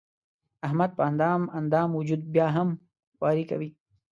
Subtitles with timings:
[0.67, 2.69] احمد په اندام اندام وجود بیا هم
[3.17, 3.69] خواري کوي.